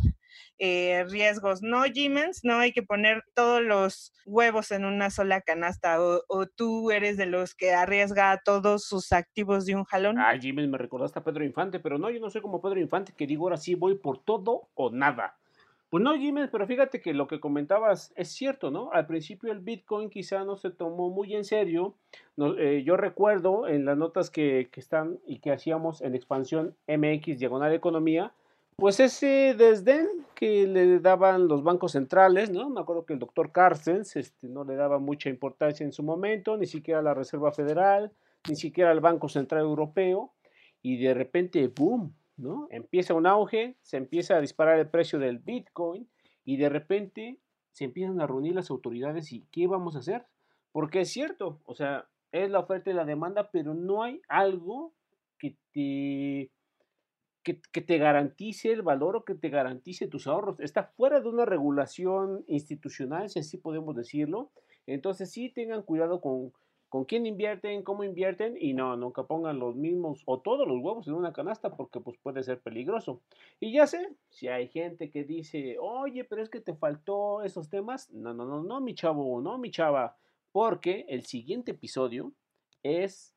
eh, 0.60 1.06
riesgos. 1.10 1.62
No, 1.62 1.84
Jimens, 1.84 2.42
no 2.44 2.58
hay 2.58 2.72
que 2.72 2.84
poner 2.84 3.24
todos 3.34 3.62
los 3.62 4.14
huevos 4.26 4.72
en 4.72 4.86
una 4.86 5.10
sola 5.10 5.42
canasta 5.42 5.98
o, 6.02 6.46
tú 6.56 6.92
eres 6.92 7.18
de 7.18 7.26
los 7.26 7.56
que 7.56 7.74
arriesga 7.74 8.42
todos 8.44 8.86
sus 8.86 9.12
activos 9.12 9.66
de 9.66 9.76
un 9.76 9.84
jalón. 9.84 10.20
Ah, 10.20 10.38
Jimens, 10.40 10.70
me 10.70 10.78
recordaste 10.78 11.20
a 11.20 11.24
Pedro 11.24 11.44
Infante, 11.44 11.80
pero 11.80 11.98
no, 11.98 12.10
yo 12.10 12.20
no 12.20 12.30
soy 12.30 12.42
como 12.42 12.62
Pedro 12.62 12.80
Infante 12.80 13.14
que 13.16 13.28
digo 13.28 13.46
ahora 13.46 13.58
sí 13.58 13.76
voy 13.76 13.96
por 13.96 14.24
todo 14.24 14.70
o 14.76 14.90
nada. 14.90 15.38
Pues 15.94 16.04
no, 16.04 16.16
Jimens, 16.16 16.50
pero 16.52 16.66
fíjate 16.66 17.02
que 17.02 17.14
lo 17.14 17.28
que 17.28 17.40
comentabas 17.40 18.14
es 18.16 18.30
cierto, 18.30 18.72
¿no? 18.72 18.90
Al 18.94 19.06
principio 19.06 19.52
el 19.52 19.60
Bitcoin 19.60 20.10
quizá 20.10 20.44
no 20.44 20.56
se 20.56 20.72
tomó 20.72 21.12
muy 21.12 21.36
en 21.36 21.44
serio. 21.44 21.94
Eh, 22.58 22.82
yo 22.84 22.98
recuerdo 22.98 23.68
en 23.68 23.86
las 23.86 23.96
notas 23.96 24.32
que, 24.32 24.70
que, 24.72 24.80
están 24.80 25.20
y 25.28 25.38
que 25.38 25.52
hacíamos 25.52 26.02
en 26.02 26.16
expansión 26.16 26.76
MX 26.88 27.38
Diagonal 27.38 27.74
Economía, 27.74 28.34
pues 28.76 29.00
ese 29.00 29.56
desdén 29.58 30.08
que 30.36 30.68
le 30.68 31.00
daban 31.00 31.48
los 31.48 31.64
bancos 31.64 31.94
centrales, 31.94 32.52
¿no? 32.52 32.70
Me 32.70 32.82
acuerdo 32.82 33.06
que 33.06 33.14
el 33.14 33.20
doctor 33.20 33.52
Carstens 33.52 34.16
este, 34.16 34.48
no 34.48 34.64
le 34.64 34.76
daba 34.76 35.00
mucha 35.00 35.30
importancia 35.30 35.86
en 35.86 35.94
su 35.94 36.04
momento, 36.04 36.58
ni 36.58 36.66
siquiera 36.66 37.02
la 37.02 37.14
Reserva 37.14 37.52
Federal, 37.52 38.12
ni 38.48 38.56
siquiera 38.56 38.92
al 38.92 39.00
Banco 39.00 39.30
Central 39.30 39.62
Europeo, 39.62 40.34
y 40.82 40.98
de 40.98 41.14
repente, 41.14 41.68
¡boom! 41.68 42.14
¿no? 42.36 42.68
Empieza 42.72 43.14
un 43.14 43.28
auge, 43.28 43.78
se 43.82 43.98
empieza 43.98 44.36
a 44.36 44.42
disparar 44.42 44.80
el 44.80 44.90
precio 44.90 45.20
del 45.20 45.38
Bitcoin, 45.38 46.10
y 46.46 46.58
de 46.58 46.70
repente 46.70 47.40
se 47.72 47.86
empiezan 47.86 48.22
a 48.22 48.28
reunir 48.28 48.56
las 48.56 48.70
autoridades 48.70 49.32
y 49.32 49.46
¿qué 49.52 49.68
vamos 49.68 49.96
a 49.96 50.00
hacer? 50.00 50.26
Porque 50.72 51.02
es 51.02 51.10
cierto, 51.10 51.62
o 51.66 51.76
sea, 51.76 52.08
es 52.32 52.50
la 52.50 52.60
oferta 52.60 52.90
y 52.90 52.94
la 52.94 53.06
demanda, 53.06 53.50
pero 53.52 53.74
no 53.74 54.04
hay 54.04 54.22
algo 54.28 54.94
que 55.38 55.56
te, 55.72 56.52
que, 57.44 57.82
te 57.82 57.98
garantice 57.98 58.72
el 58.72 58.82
valor 58.82 59.18
o 59.18 59.26
que 59.26 59.36
te 59.36 59.50
garantice 59.50 60.08
tus 60.08 60.28
ahorros. 60.28 60.60
Está 60.60 60.84
fuera 60.84 61.20
de 61.20 61.28
una 61.28 61.46
regulación 61.46 62.44
institucional, 62.48 63.30
si 63.30 63.40
así 63.40 63.58
podemos 63.58 63.96
decirlo. 63.96 64.52
Entonces 64.88 65.32
sí 65.32 65.50
tengan 65.50 65.84
cuidado 65.84 66.22
con, 66.22 66.54
con 66.90 67.06
quién 67.06 67.26
invierten, 67.26 67.84
cómo 67.84 68.04
invierten 68.04 68.56
y 68.58 68.74
no, 68.74 68.96
nunca 68.96 69.24
pongan 69.24 69.60
los 69.60 69.76
mismos 69.76 70.24
o 70.26 70.40
todos 70.40 70.68
los 70.68 70.78
huevos 70.82 71.08
en 71.08 71.16
una 71.16 71.34
canasta 71.34 71.76
porque 71.76 72.00
pues 72.00 72.18
puede 72.22 72.44
ser 72.44 72.62
peligroso. 72.62 73.22
Y 73.60 73.74
ya 73.74 73.88
sé, 73.88 74.16
si 74.30 74.48
hay 74.48 74.70
gente 74.70 75.10
que 75.10 75.24
dice, 75.24 75.78
oye, 75.80 76.24
pero 76.24 76.42
es 76.42 76.50
que 76.50 76.62
te 76.62 76.76
faltó 76.76 77.44
esos 77.44 77.70
temas, 77.70 78.10
no, 78.12 78.34
no, 78.34 78.46
no, 78.46 78.64
no, 78.64 78.80
mi 78.80 78.96
chavo, 78.96 79.42
no, 79.42 79.58
mi 79.58 79.70
chava, 79.70 80.18
porque 80.52 81.06
el 81.10 81.26
siguiente 81.26 81.72
episodio 81.72 82.32
es 82.84 83.34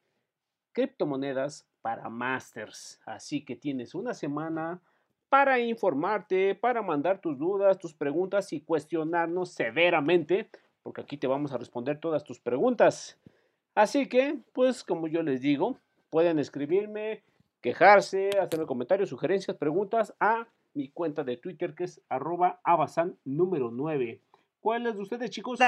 criptomonedas 0.72 1.66
para 1.86 2.08
masters. 2.08 3.00
Así 3.06 3.44
que 3.44 3.54
tienes 3.54 3.94
una 3.94 4.12
semana 4.12 4.80
para 5.28 5.60
informarte, 5.60 6.56
para 6.56 6.82
mandar 6.82 7.20
tus 7.20 7.38
dudas, 7.38 7.78
tus 7.78 7.94
preguntas 7.94 8.52
y 8.52 8.60
cuestionarnos 8.60 9.52
severamente, 9.52 10.50
porque 10.82 11.02
aquí 11.02 11.16
te 11.16 11.28
vamos 11.28 11.52
a 11.52 11.58
responder 11.58 12.00
todas 12.00 12.24
tus 12.24 12.40
preguntas. 12.40 13.20
Así 13.76 14.08
que, 14.08 14.36
pues 14.52 14.82
como 14.82 15.06
yo 15.06 15.22
les 15.22 15.40
digo, 15.40 15.78
pueden 16.10 16.40
escribirme, 16.40 17.22
quejarse, 17.60 18.30
hacerme 18.30 18.66
comentarios, 18.66 19.08
sugerencias, 19.08 19.56
preguntas 19.56 20.12
a 20.18 20.48
mi 20.74 20.88
cuenta 20.88 21.22
de 21.22 21.36
Twitter 21.36 21.76
que 21.76 21.84
es 21.84 22.02
arroba 22.08 22.58
número 23.24 23.70
9. 23.70 24.20
¿Cuál 24.66 24.84
es 24.88 24.96
de 24.96 25.02
ustedes, 25.02 25.30
chicos? 25.30 25.60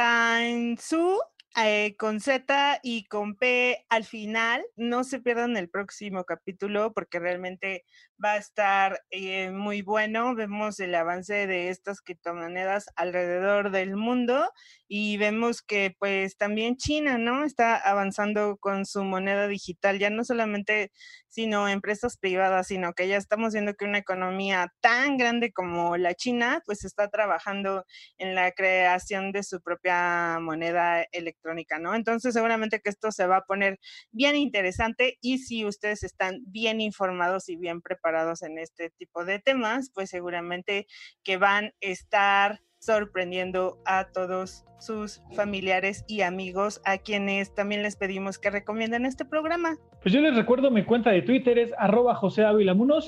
Eh, 1.57 1.95
con 1.97 2.19
Z 2.19 2.81
y 2.83 3.05
con 3.05 3.37
P 3.37 3.87
al 3.89 4.03
final. 4.03 4.67
No 4.75 5.05
se 5.05 5.21
pierdan 5.21 5.57
el 5.57 5.71
próximo 5.71 6.25
capítulo 6.25 6.93
porque 6.93 7.21
realmente 7.21 7.85
va 8.23 8.33
a 8.33 8.37
estar 8.39 9.01
eh, 9.11 9.51
muy 9.51 9.83
bueno. 9.83 10.35
Vemos 10.35 10.81
el 10.81 10.95
avance 10.95 11.47
de 11.47 11.69
estas 11.71 12.01
criptomonedas 12.01 12.87
alrededor 12.97 13.71
del 13.71 13.97
mundo 13.97 14.51
y 14.89 15.19
vemos 15.19 15.63
que 15.63 15.95
pues 15.99 16.37
también 16.37 16.77
China, 16.77 17.19
¿no? 17.19 17.45
Está 17.45 17.77
avanzando 17.77 18.57
con 18.59 18.87
su 18.87 19.05
moneda 19.05 19.47
digital, 19.47 19.99
ya 19.99 20.11
no 20.11 20.25
solamente 20.25 20.91
sino 21.29 21.69
empresas 21.69 22.17
privadas, 22.17 22.69
sino 22.69 22.95
que 22.95 23.07
ya 23.07 23.17
estamos 23.17 23.53
viendo 23.53 23.75
que 23.75 23.85
una 23.85 23.99
economía 23.99 24.73
tan 24.81 25.19
grande 25.19 25.53
como 25.53 25.97
la 25.97 26.15
China 26.15 26.63
pues 26.65 26.85
está 26.85 27.09
trabajando 27.09 27.85
en 28.17 28.35
la 28.35 28.51
creación 28.53 29.31
de 29.33 29.43
su 29.43 29.61
propia 29.61 30.39
moneda 30.41 31.05
electrónica 31.13 31.79
¿no? 31.79 31.95
Entonces 31.95 32.35
seguramente 32.35 32.81
que 32.81 32.91
esto 32.91 33.13
se 33.13 33.27
va 33.27 33.39
a 33.39 33.45
poner 33.45 33.79
bien 34.11 34.37
interesante 34.37 35.19
y 35.21 35.39
si 35.39 35.65
ustedes 35.65 36.03
están 36.03 36.41
bien 36.47 36.81
informados 36.81 37.49
y 37.49 37.57
bien 37.57 37.81
preparados 37.83 38.08
en 38.43 38.59
este 38.59 38.91
tipo 38.91 39.25
de 39.25 39.39
temas, 39.39 39.91
pues 39.95 40.11
seguramente 40.11 40.87
que 41.23 41.37
van 41.37 41.67
a 41.67 41.73
estar 41.81 42.61
sorprendiendo 42.79 43.79
a 43.85 44.09
todos 44.13 44.65
sus 44.79 45.21
familiares 45.35 46.05
y 46.07 46.23
amigos 46.23 46.81
a 46.85 46.99
quienes 46.99 47.55
también 47.55 47.83
les 47.83 47.97
pedimos 47.97 48.39
que 48.39 48.51
recomienden 48.51 49.05
este 49.05 49.25
programa. 49.25 49.77
Pues 50.03 50.15
yo 50.15 50.21
les 50.21 50.37
recuerdo 50.37 50.71
mi 50.71 50.85
cuenta 50.85 51.11
de 51.11 51.23
Twitter 51.23 51.59
es 51.59 51.73
arroba 51.79 52.15
José 52.15 52.45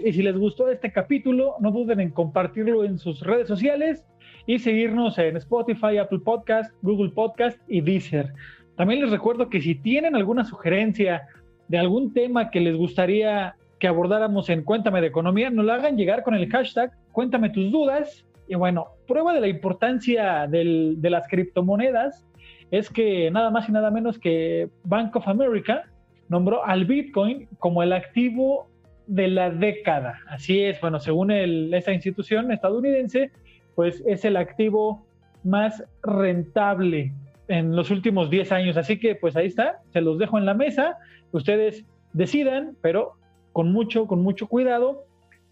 y 0.05 0.13
si 0.13 0.23
les 0.23 0.37
gustó 0.37 0.69
este 0.69 0.93
capítulo 0.93 1.55
no 1.61 1.71
duden 1.71 2.01
en 2.01 2.11
compartirlo 2.11 2.85
en 2.85 2.99
sus 2.99 3.21
redes 3.21 3.47
sociales 3.47 4.05
y 4.47 4.59
seguirnos 4.59 5.17
en 5.19 5.37
Spotify, 5.37 5.99
Apple 5.99 6.21
Podcast, 6.25 6.75
Google 6.83 7.11
Podcast 7.11 7.59
y 7.69 7.81
Deezer. 7.81 8.33
También 8.77 9.03
les 9.03 9.11
recuerdo 9.11 9.49
que 9.49 9.61
si 9.61 9.77
tienen 9.77 10.17
alguna 10.17 10.45
sugerencia 10.45 11.29
de 11.69 11.79
algún 11.79 12.13
tema 12.13 12.51
que 12.51 12.59
les 12.59 12.75
gustaría 12.75 13.55
que 13.81 13.89
abordáramos 13.89 14.49
en 14.51 14.63
Cuéntame 14.63 15.01
de 15.01 15.09
Economía, 15.09 15.51
nos 15.51 15.65
lo 15.65 15.73
hagan 15.73 15.97
llegar 15.97 16.23
con 16.23 16.35
el 16.35 16.49
hashtag 16.49 16.93
Cuéntame 17.13 17.51
tus 17.51 17.73
dudas. 17.73 18.25
Y 18.47 18.55
bueno, 18.55 18.89
prueba 19.09 19.33
de 19.33 19.41
la 19.41 19.49
importancia 19.49 20.47
de 20.47 21.11
las 21.11 21.27
criptomonedas 21.27 22.27
es 22.71 22.91
que 22.91 23.31
nada 23.31 23.51
más 23.51 23.69
y 23.69 23.73
nada 23.73 23.91
menos 23.91 24.19
que 24.19 24.69
Bank 24.85 25.17
of 25.17 25.27
America 25.27 25.85
nombró 26.29 26.65
al 26.65 26.85
Bitcoin 26.85 27.49
como 27.59 27.83
el 27.83 27.93
activo 27.93 28.69
de 29.07 29.29
la 29.29 29.51
década. 29.51 30.19
Así 30.29 30.63
es, 30.63 30.81
bueno, 30.81 31.01
según 31.01 31.31
esa 31.31 31.93
institución 31.93 32.53
estadounidense, 32.53 33.33
pues 33.75 34.03
es 34.07 34.25
el 34.25 34.37
activo 34.37 35.05
más 35.43 35.83
rentable 36.03 37.13
en 37.49 37.75
los 37.75 37.91
últimos 37.91 38.31
10 38.31 38.53
años. 38.53 38.77
Así 38.77 38.99
que 38.99 39.15
pues 39.15 39.37
ahí 39.37 39.47
está, 39.47 39.81
se 39.93 40.01
los 40.01 40.19
dejo 40.19 40.39
en 40.39 40.45
la 40.45 40.55
mesa, 40.55 40.99
ustedes 41.33 41.85
decidan, 42.13 42.77
pero 42.83 43.15
con 43.61 43.73
mucho, 43.73 44.07
con 44.07 44.23
mucho 44.23 44.47
cuidado. 44.47 45.05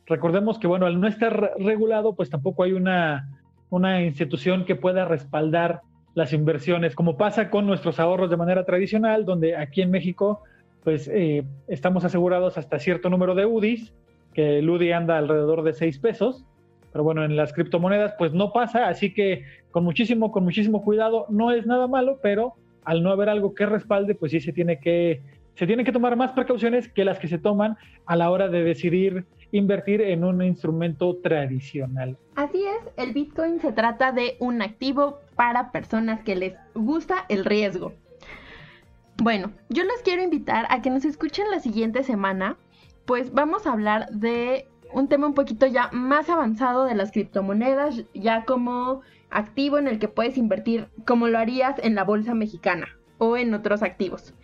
Recordemos 0.06 0.58
que 0.58 0.66
bueno, 0.66 0.86
al 0.86 0.98
no 0.98 1.06
estar 1.06 1.52
regulado, 1.58 2.14
pues 2.14 2.30
tampoco 2.30 2.62
hay 2.62 2.72
una, 2.72 3.28
una 3.68 4.02
institución 4.02 4.64
que 4.64 4.76
pueda 4.76 5.04
respaldar 5.04 5.82
las 6.14 6.32
inversiones, 6.32 6.94
como 6.94 7.18
pasa 7.18 7.50
con 7.50 7.66
nuestros 7.66 8.00
ahorros 8.00 8.30
de 8.30 8.38
manera 8.38 8.64
tradicional, 8.64 9.26
donde 9.26 9.58
aquí 9.58 9.82
en 9.82 9.90
México 9.90 10.42
pues 10.84 11.06
eh, 11.12 11.44
estamos 11.66 12.02
asegurados 12.02 12.56
hasta 12.56 12.78
cierto 12.78 13.10
número 13.10 13.34
de 13.34 13.44
UDIs, 13.44 13.92
que 14.32 14.60
el 14.60 14.70
UDI 14.70 14.92
anda 14.92 15.18
alrededor 15.18 15.62
de 15.62 15.74
6 15.74 15.98
pesos, 15.98 16.46
pero 16.92 17.04
bueno, 17.04 17.26
en 17.26 17.36
las 17.36 17.52
criptomonedas 17.52 18.14
pues 18.16 18.32
no 18.32 18.54
pasa, 18.54 18.88
así 18.88 19.12
que 19.12 19.44
con 19.70 19.84
muchísimo, 19.84 20.32
con 20.32 20.44
muchísimo 20.44 20.82
cuidado, 20.82 21.26
no 21.28 21.50
es 21.52 21.66
nada 21.66 21.86
malo, 21.86 22.20
pero 22.22 22.54
al 22.86 23.02
no 23.02 23.10
haber 23.10 23.28
algo 23.28 23.54
que 23.54 23.66
respalde, 23.66 24.14
pues 24.14 24.32
sí 24.32 24.40
se 24.40 24.54
tiene 24.54 24.80
que, 24.80 25.20
se 25.58 25.66
tiene 25.66 25.82
que 25.82 25.90
tomar 25.90 26.14
más 26.14 26.30
precauciones 26.30 26.88
que 26.88 27.04
las 27.04 27.18
que 27.18 27.26
se 27.26 27.36
toman 27.36 27.76
a 28.06 28.14
la 28.14 28.30
hora 28.30 28.48
de 28.48 28.62
decidir 28.62 29.26
invertir 29.50 30.00
en 30.00 30.22
un 30.22 30.40
instrumento 30.40 31.16
tradicional. 31.16 32.16
Así 32.36 32.62
es, 32.64 32.92
el 32.96 33.12
Bitcoin 33.12 33.58
se 33.58 33.72
trata 33.72 34.12
de 34.12 34.36
un 34.38 34.62
activo 34.62 35.18
para 35.34 35.72
personas 35.72 36.22
que 36.22 36.36
les 36.36 36.54
gusta 36.76 37.24
el 37.28 37.44
riesgo. 37.44 37.92
Bueno, 39.20 39.50
yo 39.68 39.82
les 39.82 40.00
quiero 40.04 40.22
invitar 40.22 40.66
a 40.70 40.80
que 40.80 40.90
nos 40.90 41.04
escuchen 41.04 41.50
la 41.50 41.58
siguiente 41.58 42.04
semana, 42.04 42.56
pues 43.04 43.32
vamos 43.32 43.66
a 43.66 43.72
hablar 43.72 44.08
de 44.10 44.68
un 44.92 45.08
tema 45.08 45.26
un 45.26 45.34
poquito 45.34 45.66
ya 45.66 45.90
más 45.92 46.30
avanzado 46.30 46.84
de 46.84 46.94
las 46.94 47.10
criptomonedas, 47.10 48.04
ya 48.14 48.44
como 48.44 49.00
activo 49.28 49.78
en 49.78 49.88
el 49.88 49.98
que 49.98 50.06
puedes 50.06 50.38
invertir 50.38 50.86
como 51.04 51.26
lo 51.26 51.36
harías 51.36 51.80
en 51.82 51.96
la 51.96 52.04
bolsa 52.04 52.32
mexicana 52.34 52.86
o 53.18 53.36
en 53.36 53.54
otros 53.54 53.82
activos. 53.82 54.34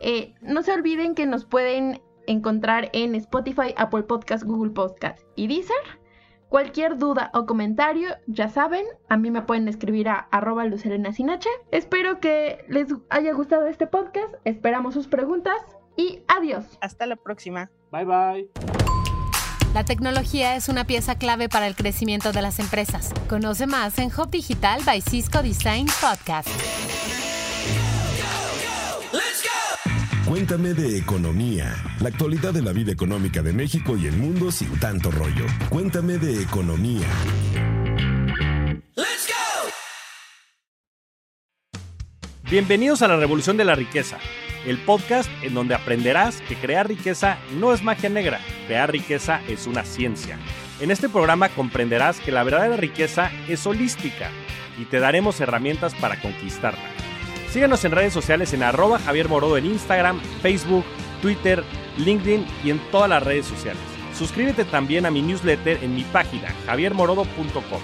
Eh, 0.00 0.34
no 0.40 0.62
se 0.62 0.72
olviden 0.72 1.14
que 1.14 1.26
nos 1.26 1.44
pueden 1.44 2.00
encontrar 2.26 2.90
en 2.92 3.14
Spotify, 3.14 3.74
Apple 3.76 4.02
Podcast, 4.02 4.44
Google 4.44 4.72
Podcast 4.72 5.20
y 5.34 5.48
Deezer. 5.48 5.76
Cualquier 6.48 6.96
duda 6.96 7.30
o 7.34 7.44
comentario, 7.44 8.08
ya 8.26 8.48
saben, 8.48 8.86
a 9.10 9.18
mí 9.18 9.30
me 9.30 9.42
pueden 9.42 9.68
escribir 9.68 10.08
a 10.08 10.28
arroba 10.30 10.64
Sinache. 10.78 11.50
Espero 11.72 12.20
que 12.20 12.64
les 12.68 12.88
haya 13.10 13.34
gustado 13.34 13.66
este 13.66 13.86
podcast, 13.86 14.34
esperamos 14.44 14.94
sus 14.94 15.08
preguntas 15.08 15.56
y 15.94 16.22
adiós. 16.26 16.64
Hasta 16.80 17.04
la 17.04 17.16
próxima. 17.16 17.70
Bye 17.92 18.04
bye. 18.06 18.50
La 19.74 19.84
tecnología 19.84 20.56
es 20.56 20.70
una 20.70 20.84
pieza 20.84 21.16
clave 21.16 21.50
para 21.50 21.66
el 21.66 21.76
crecimiento 21.76 22.32
de 22.32 22.40
las 22.40 22.58
empresas. 22.58 23.12
Conoce 23.28 23.66
más 23.66 23.98
en 23.98 24.06
Hub 24.06 24.30
Digital 24.30 24.80
by 24.86 25.02
Cisco 25.02 25.42
Design 25.42 25.86
Podcast. 26.00 26.48
Cuéntame 30.28 30.74
de 30.74 30.98
economía, 30.98 31.74
la 32.00 32.10
actualidad 32.10 32.52
de 32.52 32.60
la 32.60 32.72
vida 32.72 32.92
económica 32.92 33.40
de 33.40 33.54
México 33.54 33.96
y 33.96 34.06
el 34.06 34.16
mundo 34.16 34.52
sin 34.52 34.78
tanto 34.78 35.10
rollo. 35.10 35.46
Cuéntame 35.70 36.18
de 36.18 36.42
economía. 36.42 37.06
Bienvenidos 42.50 43.00
a 43.00 43.08
la 43.08 43.16
Revolución 43.16 43.56
de 43.56 43.64
la 43.64 43.74
Riqueza 43.74 44.18
el 44.66 44.76
podcast 44.78 45.30
en 45.42 45.54
donde 45.54 45.74
aprenderás 45.74 46.42
que 46.42 46.56
crear 46.56 46.86
riqueza 46.86 47.38
no 47.58 47.72
es 47.72 47.82
magia 47.82 48.10
negra, 48.10 48.40
crear 48.66 48.90
riqueza 48.90 49.40
es 49.48 49.66
una 49.66 49.84
ciencia. 49.84 50.38
En 50.80 50.90
este 50.90 51.08
programa 51.08 51.48
comprenderás 51.48 52.20
que 52.20 52.32
la 52.32 52.42
verdadera 52.42 52.76
riqueza 52.76 53.30
es 53.48 53.66
holística 53.66 54.30
y 54.78 54.84
te 54.84 55.00
daremos 55.00 55.40
herramientas 55.40 55.94
para 55.94 56.20
conquistarla. 56.20 56.97
Síguenos 57.50 57.84
en 57.84 57.92
redes 57.92 58.12
sociales 58.12 58.52
en 58.52 58.62
arroba 58.62 58.98
Javier 58.98 59.28
Morodo 59.28 59.56
en 59.56 59.66
Instagram, 59.66 60.20
Facebook, 60.42 60.84
Twitter, 61.22 61.64
LinkedIn 61.96 62.46
y 62.62 62.70
en 62.70 62.78
todas 62.90 63.08
las 63.08 63.22
redes 63.22 63.46
sociales. 63.46 63.82
Suscríbete 64.14 64.64
también 64.64 65.06
a 65.06 65.10
mi 65.10 65.22
newsletter 65.22 65.82
en 65.82 65.94
mi 65.94 66.02
página 66.04 66.48
javiermorodo.com, 66.66 67.80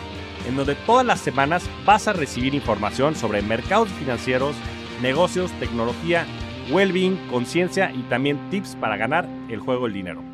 en 0.46 0.56
donde 0.56 0.74
todas 0.74 1.06
las 1.06 1.20
semanas 1.20 1.68
vas 1.86 2.08
a 2.08 2.12
recibir 2.12 2.54
información 2.54 3.14
sobre 3.14 3.40
mercados 3.40 3.88
financieros, 3.88 4.54
negocios, 5.00 5.50
tecnología, 5.60 6.26
well-being, 6.70 7.16
conciencia 7.30 7.90
y 7.90 8.02
también 8.02 8.50
tips 8.50 8.76
para 8.76 8.96
ganar 8.96 9.28
el 9.48 9.60
juego 9.60 9.84
del 9.84 9.94
dinero. 9.94 10.33